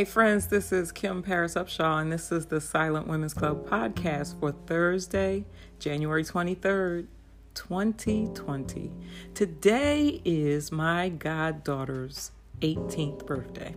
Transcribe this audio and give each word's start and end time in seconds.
Hey, 0.00 0.06
friends, 0.06 0.46
this 0.46 0.72
is 0.72 0.92
Kim 0.92 1.22
Paris 1.22 1.56
Upshaw, 1.56 2.00
and 2.00 2.10
this 2.10 2.32
is 2.32 2.46
the 2.46 2.58
Silent 2.58 3.06
Women's 3.06 3.34
Club 3.34 3.68
podcast 3.68 4.40
for 4.40 4.50
Thursday, 4.50 5.44
January 5.78 6.24
23rd, 6.24 7.06
2020. 7.52 8.92
Today 9.34 10.22
is 10.24 10.72
my 10.72 11.10
goddaughter's 11.10 12.30
18th 12.62 13.26
birthday. 13.26 13.74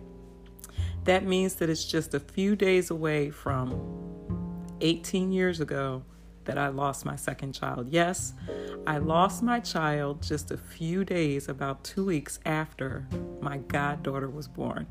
That 1.04 1.24
means 1.24 1.56
that 1.56 1.68
it's 1.68 1.84
just 1.84 2.14
a 2.14 2.20
few 2.20 2.56
days 2.56 2.90
away 2.90 3.28
from 3.28 4.66
18 4.80 5.30
years 5.30 5.60
ago 5.60 6.04
that 6.46 6.56
I 6.56 6.68
lost 6.68 7.04
my 7.04 7.16
second 7.16 7.52
child. 7.52 7.88
Yes, 7.90 8.32
I 8.86 8.96
lost 8.96 9.42
my 9.42 9.60
child 9.60 10.22
just 10.22 10.50
a 10.50 10.56
few 10.56 11.04
days, 11.04 11.50
about 11.50 11.84
two 11.84 12.06
weeks 12.06 12.38
after 12.46 13.06
my 13.42 13.58
goddaughter 13.58 14.30
was 14.30 14.48
born. 14.48 14.86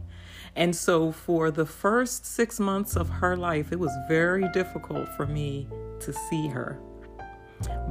And 0.55 0.75
so, 0.75 1.11
for 1.11 1.49
the 1.49 1.65
first 1.65 2.25
six 2.25 2.59
months 2.59 2.95
of 2.95 3.09
her 3.09 3.35
life, 3.35 3.71
it 3.71 3.79
was 3.79 3.91
very 4.07 4.47
difficult 4.49 5.09
for 5.17 5.25
me 5.25 5.67
to 5.99 6.13
see 6.13 6.47
her. 6.47 6.79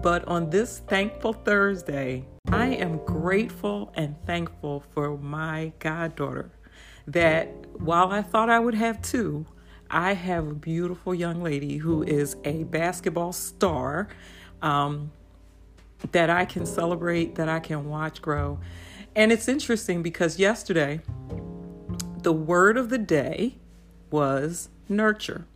But 0.02 0.26
on 0.28 0.50
this 0.50 0.80
thankful 0.80 1.32
Thursday, 1.32 2.24
I 2.48 2.66
am 2.66 2.98
grateful 3.04 3.92
and 3.96 4.14
thankful 4.26 4.84
for 4.92 5.16
my 5.16 5.72
goddaughter. 5.78 6.52
That 7.06 7.48
while 7.80 8.10
I 8.12 8.22
thought 8.22 8.48
I 8.48 8.58
would 8.58 8.74
have 8.74 9.02
two, 9.02 9.46
I 9.90 10.14
have 10.14 10.46
a 10.46 10.54
beautiful 10.54 11.14
young 11.14 11.42
lady 11.42 11.78
who 11.78 12.02
is 12.02 12.36
a 12.44 12.64
basketball 12.64 13.32
star 13.32 14.08
um, 14.60 15.12
that 16.12 16.30
I 16.30 16.44
can 16.44 16.64
celebrate, 16.64 17.34
that 17.34 17.48
I 17.48 17.60
can 17.60 17.88
watch 17.88 18.22
grow. 18.22 18.58
And 19.14 19.30
it's 19.30 19.48
interesting 19.48 20.02
because 20.02 20.38
yesterday, 20.38 21.00
the 22.23 22.33
word 22.33 22.77
of 22.77 22.89
the 22.89 22.98
day 22.98 23.56
was 24.11 24.69
nurture. 24.89 25.47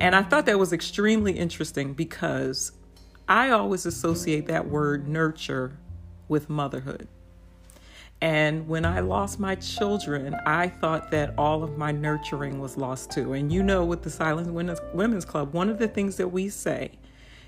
And 0.00 0.16
I 0.16 0.22
thought 0.22 0.46
that 0.46 0.58
was 0.58 0.72
extremely 0.72 1.32
interesting 1.32 1.94
because 1.94 2.72
I 3.28 3.50
always 3.50 3.86
associate 3.86 4.46
that 4.46 4.68
word 4.68 5.06
nurture 5.06 5.78
with 6.28 6.50
motherhood. 6.50 7.08
And 8.20 8.68
when 8.68 8.84
I 8.84 9.00
lost 9.00 9.40
my 9.40 9.56
children, 9.56 10.36
I 10.46 10.68
thought 10.68 11.10
that 11.10 11.34
all 11.36 11.64
of 11.64 11.76
my 11.76 11.90
nurturing 11.90 12.60
was 12.60 12.76
lost 12.76 13.10
too. 13.10 13.32
And 13.32 13.52
you 13.52 13.64
know, 13.64 13.84
with 13.84 14.02
the 14.02 14.10
Silent 14.10 14.52
Women's 14.94 15.24
Club, 15.24 15.52
one 15.52 15.68
of 15.68 15.78
the 15.78 15.88
things 15.88 16.16
that 16.16 16.28
we 16.28 16.48
say 16.48 16.92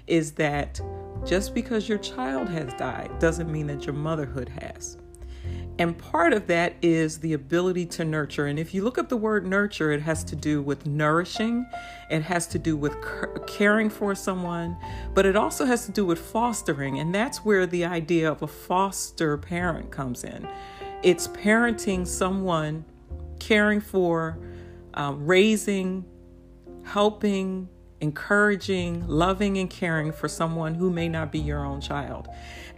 is 0.06 0.32
that 0.32 0.80
just 1.24 1.54
because 1.54 1.88
your 1.88 1.98
child 1.98 2.48
has 2.48 2.74
died 2.74 3.10
doesn't 3.20 3.50
mean 3.50 3.68
that 3.68 3.86
your 3.86 3.94
motherhood 3.94 4.48
has. 4.48 4.98
And 5.78 5.98
part 5.98 6.32
of 6.32 6.46
that 6.46 6.76
is 6.82 7.18
the 7.18 7.32
ability 7.32 7.86
to 7.86 8.04
nurture. 8.04 8.46
And 8.46 8.58
if 8.60 8.74
you 8.74 8.84
look 8.84 8.96
up 8.96 9.08
the 9.08 9.16
word 9.16 9.44
nurture, 9.44 9.90
it 9.90 10.02
has 10.02 10.22
to 10.24 10.36
do 10.36 10.62
with 10.62 10.86
nourishing, 10.86 11.66
it 12.10 12.22
has 12.22 12.46
to 12.48 12.60
do 12.60 12.76
with 12.76 12.94
caring 13.48 13.90
for 13.90 14.14
someone, 14.14 14.76
but 15.14 15.26
it 15.26 15.34
also 15.34 15.64
has 15.64 15.84
to 15.86 15.92
do 15.92 16.04
with 16.04 16.20
fostering. 16.20 17.00
And 17.00 17.12
that's 17.12 17.44
where 17.44 17.66
the 17.66 17.84
idea 17.84 18.30
of 18.30 18.42
a 18.42 18.46
foster 18.46 19.36
parent 19.36 19.90
comes 19.90 20.22
in. 20.22 20.46
It's 21.02 21.26
parenting 21.26 22.06
someone, 22.06 22.84
caring 23.40 23.80
for, 23.80 24.38
um, 24.94 25.26
raising, 25.26 26.04
helping, 26.84 27.68
encouraging, 28.04 29.08
loving, 29.08 29.56
and 29.58 29.68
caring 29.68 30.12
for 30.12 30.28
someone 30.28 30.74
who 30.74 30.90
may 30.90 31.08
not 31.08 31.32
be 31.32 31.38
your 31.38 31.64
own 31.64 31.80
child. 31.80 32.28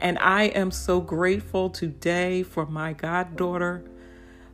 And 0.00 0.18
I 0.20 0.44
am 0.44 0.70
so 0.70 1.00
grateful 1.00 1.68
today 1.68 2.44
for 2.44 2.64
my 2.64 2.92
goddaughter 2.92 3.84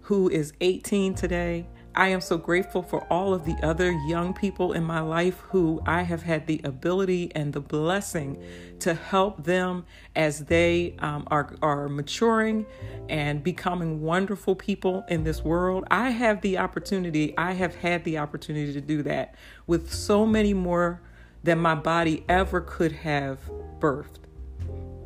who 0.02 0.28
is 0.30 0.54
18 0.60 1.14
today. 1.14 1.68
I 1.94 2.08
am 2.08 2.22
so 2.22 2.38
grateful 2.38 2.82
for 2.82 3.04
all 3.10 3.34
of 3.34 3.44
the 3.44 3.56
other 3.62 3.92
young 3.92 4.32
people 4.32 4.72
in 4.72 4.82
my 4.82 5.00
life 5.00 5.40
who 5.50 5.82
I 5.84 6.02
have 6.02 6.22
had 6.22 6.46
the 6.46 6.60
ability 6.64 7.30
and 7.34 7.52
the 7.52 7.60
blessing 7.60 8.42
to 8.78 8.94
help 8.94 9.44
them 9.44 9.84
as 10.16 10.46
they 10.46 10.96
um, 11.00 11.28
are, 11.30 11.54
are 11.60 11.90
maturing 11.90 12.64
and 13.10 13.44
becoming 13.44 14.00
wonderful 14.00 14.54
people 14.54 15.04
in 15.08 15.24
this 15.24 15.42
world. 15.42 15.84
I 15.90 16.10
have 16.10 16.40
the 16.40 16.56
opportunity, 16.56 17.36
I 17.36 17.52
have 17.52 17.74
had 17.74 18.04
the 18.04 18.18
opportunity 18.18 18.72
to 18.72 18.80
do 18.80 19.02
that 19.02 19.34
with 19.66 19.92
so 19.92 20.24
many 20.24 20.54
more 20.54 21.02
than 21.42 21.58
my 21.58 21.74
body 21.74 22.24
ever 22.26 22.62
could 22.62 22.92
have 22.92 23.38
birthed. 23.80 24.20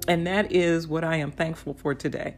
And 0.06 0.24
that 0.28 0.52
is 0.52 0.86
what 0.86 1.02
I 1.02 1.16
am 1.16 1.32
thankful 1.32 1.74
for 1.74 1.94
today. 1.94 2.36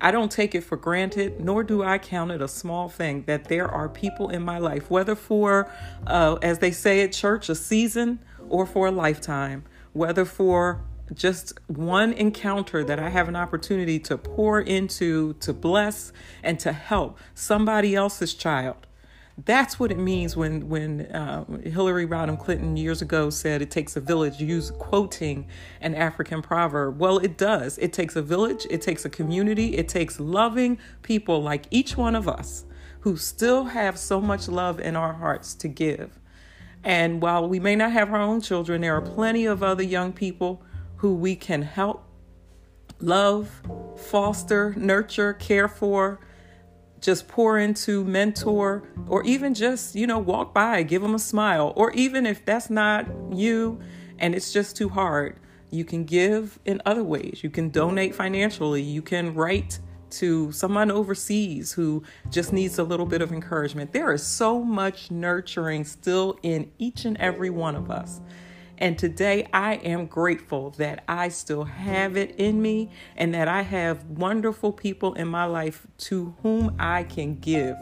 I 0.00 0.10
don't 0.10 0.30
take 0.30 0.54
it 0.54 0.62
for 0.62 0.76
granted, 0.76 1.40
nor 1.40 1.62
do 1.62 1.82
I 1.82 1.98
count 1.98 2.30
it 2.30 2.40
a 2.40 2.48
small 2.48 2.88
thing 2.88 3.24
that 3.26 3.44
there 3.44 3.68
are 3.68 3.88
people 3.88 4.30
in 4.30 4.42
my 4.42 4.58
life, 4.58 4.90
whether 4.90 5.14
for, 5.14 5.70
uh, 6.06 6.38
as 6.42 6.58
they 6.58 6.70
say 6.70 7.02
at 7.02 7.12
church, 7.12 7.48
a 7.48 7.54
season 7.54 8.20
or 8.48 8.64
for 8.64 8.86
a 8.86 8.90
lifetime, 8.90 9.64
whether 9.92 10.24
for 10.24 10.82
just 11.12 11.58
one 11.66 12.12
encounter 12.12 12.84
that 12.84 12.98
I 12.98 13.08
have 13.08 13.28
an 13.28 13.36
opportunity 13.36 13.98
to 14.00 14.16
pour 14.16 14.60
into, 14.60 15.34
to 15.34 15.52
bless, 15.52 16.12
and 16.42 16.58
to 16.60 16.72
help 16.72 17.18
somebody 17.34 17.94
else's 17.94 18.32
child. 18.34 18.86
That's 19.44 19.78
what 19.78 19.90
it 19.90 19.98
means 19.98 20.36
when 20.36 20.68
when 20.68 21.02
uh, 21.06 21.44
Hillary 21.62 22.06
Rodham 22.06 22.38
Clinton 22.38 22.76
years 22.76 23.00
ago 23.00 23.30
said 23.30 23.62
it 23.62 23.70
takes 23.70 23.96
a 23.96 24.00
village, 24.00 24.40
use 24.40 24.70
quoting 24.72 25.46
an 25.80 25.94
African 25.94 26.42
proverb. 26.42 26.98
Well, 26.98 27.18
it 27.18 27.38
does. 27.38 27.78
It 27.78 27.92
takes 27.92 28.16
a 28.16 28.22
village. 28.22 28.66
It 28.70 28.82
takes 28.82 29.04
a 29.04 29.10
community. 29.10 29.76
It 29.76 29.88
takes 29.88 30.18
loving 30.18 30.78
people 31.02 31.42
like 31.42 31.66
each 31.70 31.96
one 31.96 32.16
of 32.16 32.26
us 32.28 32.64
who 33.00 33.16
still 33.16 33.64
have 33.64 33.98
so 33.98 34.20
much 34.20 34.48
love 34.48 34.80
in 34.80 34.96
our 34.96 35.14
hearts 35.14 35.54
to 35.54 35.68
give. 35.68 36.18
And 36.82 37.22
while 37.22 37.48
we 37.48 37.60
may 37.60 37.76
not 37.76 37.92
have 37.92 38.12
our 38.12 38.20
own 38.20 38.40
children, 38.40 38.80
there 38.80 38.96
are 38.96 39.02
plenty 39.02 39.46
of 39.46 39.62
other 39.62 39.82
young 39.82 40.12
people 40.12 40.62
who 40.96 41.14
we 41.14 41.36
can 41.36 41.62
help, 41.62 42.04
love, 43.00 43.62
foster, 43.96 44.74
nurture, 44.76 45.32
care 45.34 45.68
for 45.68 46.20
just 47.00 47.28
pour 47.28 47.58
into, 47.58 48.04
mentor, 48.04 48.88
or 49.08 49.22
even 49.24 49.54
just, 49.54 49.94
you 49.94 50.06
know, 50.06 50.18
walk 50.18 50.52
by, 50.52 50.82
give 50.82 51.02
them 51.02 51.14
a 51.14 51.18
smile. 51.18 51.72
Or 51.76 51.92
even 51.92 52.26
if 52.26 52.44
that's 52.44 52.70
not 52.70 53.06
you 53.32 53.80
and 54.18 54.34
it's 54.34 54.52
just 54.52 54.76
too 54.76 54.88
hard, 54.88 55.38
you 55.70 55.84
can 55.84 56.04
give 56.04 56.58
in 56.64 56.82
other 56.84 57.04
ways. 57.04 57.40
You 57.42 57.50
can 57.50 57.70
donate 57.70 58.14
financially. 58.14 58.82
You 58.82 59.02
can 59.02 59.34
write 59.34 59.78
to 60.10 60.50
someone 60.52 60.90
overseas 60.90 61.72
who 61.72 62.02
just 62.30 62.52
needs 62.52 62.78
a 62.78 62.84
little 62.84 63.06
bit 63.06 63.22
of 63.22 63.32
encouragement. 63.32 63.92
There 63.92 64.12
is 64.12 64.24
so 64.24 64.62
much 64.62 65.10
nurturing 65.10 65.84
still 65.84 66.38
in 66.42 66.70
each 66.78 67.04
and 67.04 67.16
every 67.18 67.50
one 67.50 67.76
of 67.76 67.90
us. 67.90 68.20
And 68.80 68.98
today 68.98 69.46
I 69.52 69.74
am 69.74 70.06
grateful 70.06 70.70
that 70.78 71.04
I 71.06 71.28
still 71.28 71.64
have 71.64 72.16
it 72.16 72.34
in 72.36 72.62
me 72.62 72.90
and 73.16 73.34
that 73.34 73.46
I 73.46 73.60
have 73.60 74.04
wonderful 74.04 74.72
people 74.72 75.12
in 75.14 75.28
my 75.28 75.44
life 75.44 75.86
to 75.98 76.34
whom 76.42 76.74
I 76.78 77.04
can 77.04 77.38
give 77.40 77.76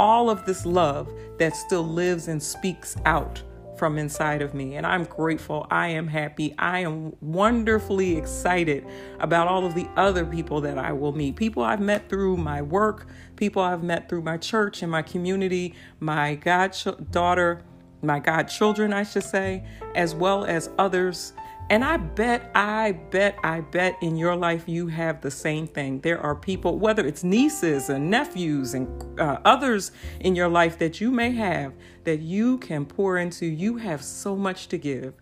all 0.00 0.30
of 0.30 0.46
this 0.46 0.64
love 0.64 1.12
that 1.38 1.54
still 1.54 1.86
lives 1.86 2.28
and 2.28 2.42
speaks 2.42 2.96
out 3.04 3.42
from 3.76 3.98
inside 3.98 4.42
of 4.42 4.54
me. 4.54 4.76
And 4.76 4.86
I'm 4.86 5.04
grateful. 5.04 5.66
I 5.70 5.88
am 5.88 6.08
happy. 6.08 6.54
I 6.58 6.80
am 6.80 7.14
wonderfully 7.20 8.16
excited 8.16 8.86
about 9.20 9.48
all 9.48 9.64
of 9.64 9.74
the 9.74 9.86
other 9.96 10.24
people 10.26 10.60
that 10.62 10.78
I 10.78 10.92
will 10.92 11.12
meet. 11.12 11.36
People 11.36 11.62
I've 11.62 11.80
met 11.80 12.08
through 12.08 12.38
my 12.38 12.60
work, 12.60 13.06
people 13.36 13.62
I've 13.62 13.82
met 13.84 14.08
through 14.08 14.22
my 14.22 14.36
church 14.36 14.82
and 14.82 14.90
my 14.90 15.02
community, 15.02 15.74
my 16.00 16.34
goddaughter 16.34 17.62
my 18.02 18.18
godchildren, 18.18 18.92
I 18.92 19.02
should 19.02 19.24
say, 19.24 19.64
as 19.94 20.14
well 20.14 20.44
as 20.44 20.70
others. 20.78 21.32
And 21.70 21.84
I 21.84 21.98
bet, 21.98 22.50
I 22.54 22.92
bet, 22.92 23.38
I 23.44 23.60
bet 23.60 23.96
in 24.00 24.16
your 24.16 24.34
life 24.34 24.64
you 24.66 24.86
have 24.86 25.20
the 25.20 25.30
same 25.30 25.66
thing. 25.66 26.00
There 26.00 26.18
are 26.20 26.34
people, 26.34 26.78
whether 26.78 27.06
it's 27.06 27.22
nieces 27.22 27.90
and 27.90 28.10
nephews 28.10 28.72
and 28.72 29.20
uh, 29.20 29.38
others 29.44 29.92
in 30.20 30.34
your 30.34 30.48
life 30.48 30.78
that 30.78 31.00
you 31.00 31.10
may 31.10 31.32
have 31.32 31.74
that 32.04 32.20
you 32.20 32.56
can 32.58 32.86
pour 32.86 33.18
into. 33.18 33.44
You 33.44 33.76
have 33.76 34.02
so 34.02 34.34
much 34.34 34.68
to 34.68 34.78
give. 34.78 35.12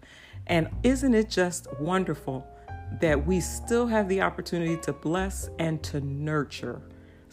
And 0.47 0.69
isn't 0.85 1.15
it 1.15 1.29
just 1.29 1.67
wonderful 1.81 2.47
that 3.01 3.27
we 3.27 3.41
still 3.41 3.89
have 3.89 4.09
the 4.09 4.23
opportunity 4.23 4.77
to 4.83 4.93
bless 4.93 5.51
and 5.59 5.83
to 5.83 6.01
nurture 6.01 6.81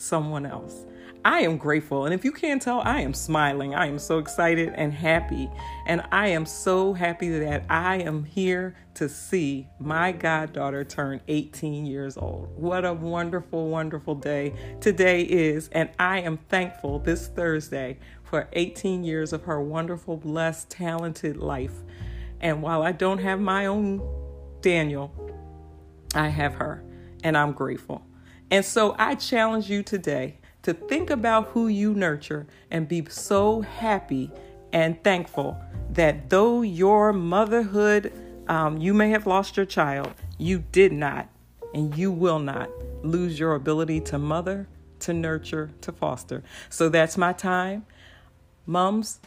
someone 0.03 0.45
else? 0.45 0.85
I 1.25 1.39
am 1.39 1.57
grateful. 1.57 2.03
And 2.03 2.13
if 2.13 2.25
you 2.25 2.33
can't 2.33 2.61
tell, 2.61 2.81
I 2.81 2.99
am 2.99 3.13
smiling. 3.13 3.73
I 3.73 3.87
am 3.87 3.97
so 3.97 4.17
excited 4.17 4.73
and 4.75 4.93
happy. 4.93 5.49
And 5.85 6.03
I 6.11 6.27
am 6.27 6.45
so 6.45 6.91
happy 6.91 7.29
that 7.39 7.63
I 7.69 7.97
am 7.97 8.25
here 8.25 8.75
to 8.95 9.07
see 9.07 9.67
my 9.79 10.11
goddaughter 10.11 10.83
turn 10.83 11.21
18 11.29 11.85
years 11.85 12.17
old. 12.17 12.49
What 12.57 12.83
a 12.83 12.93
wonderful, 12.93 13.69
wonderful 13.69 14.15
day 14.15 14.53
today 14.81 15.21
is. 15.21 15.69
And 15.69 15.89
I 15.97 16.19
am 16.19 16.37
thankful 16.49 16.99
this 16.99 17.27
Thursday 17.27 17.99
for 18.23 18.49
18 18.51 19.05
years 19.05 19.31
of 19.31 19.43
her 19.43 19.61
wonderful, 19.61 20.17
blessed, 20.17 20.69
talented 20.69 21.37
life. 21.37 21.83
And 22.41 22.61
while 22.61 22.83
I 22.83 22.91
don't 22.91 23.19
have 23.19 23.39
my 23.39 23.67
own 23.67 24.01
Daniel, 24.59 25.13
I 26.13 26.27
have 26.27 26.55
her. 26.55 26.83
And 27.23 27.37
I'm 27.37 27.53
grateful. 27.53 28.05
And 28.53 28.63
so 28.63 28.95
I 28.99 29.15
challenge 29.15 29.67
you 29.67 29.81
today 29.81 30.37
to 30.61 30.75
think 30.75 31.09
about 31.09 31.47
who 31.47 31.67
you 31.67 31.95
nurture 31.95 32.45
and 32.69 32.87
be 32.87 33.03
so 33.09 33.61
happy 33.61 34.29
and 34.71 35.03
thankful 35.03 35.57
that 35.89 36.29
though 36.29 36.61
your 36.61 37.13
motherhood, 37.13 38.13
um, 38.47 38.77
you 38.77 38.93
may 38.93 39.09
have 39.09 39.25
lost 39.25 39.57
your 39.57 39.65
child, 39.65 40.13
you 40.37 40.63
did 40.71 40.93
not 40.93 41.29
and 41.73 41.97
you 41.97 42.11
will 42.11 42.37
not 42.37 42.69
lose 43.03 43.39
your 43.39 43.55
ability 43.55 43.99
to 44.01 44.19
mother, 44.19 44.67
to 44.99 45.13
nurture, 45.13 45.71
to 45.81 45.91
foster. 45.91 46.43
So 46.69 46.89
that's 46.89 47.17
my 47.17 47.33
time. 47.33 47.87
Mums, 48.67 49.19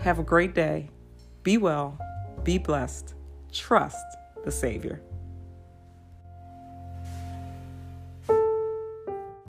have 0.00 0.18
a 0.18 0.22
great 0.22 0.54
day. 0.54 0.90
Be 1.42 1.56
well, 1.56 1.98
be 2.44 2.58
blessed, 2.58 3.14
trust 3.50 3.96
the 4.44 4.52
Savior. 4.52 5.00